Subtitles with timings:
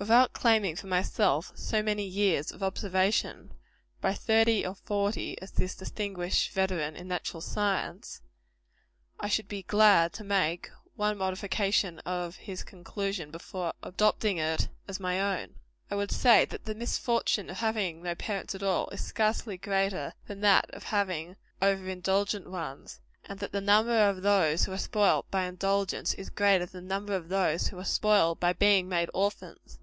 [0.00, 3.50] Without claiming for myself so many years of observation,
[4.00, 8.20] by thirty or forty, as this distinguished veteran in natural science,
[9.18, 15.00] I should be glad to make one modification of his conclusion, before adopting it as
[15.00, 15.56] my own.
[15.90, 20.14] I would say, that the misfortune of having no parents at all, is scarcely greater
[20.28, 24.78] than that of having over indulgent ones; and that the number of those who are
[24.78, 28.88] spoiled by indulgence, is greater than the number of those who are spoiled by being
[28.88, 29.80] made orphans.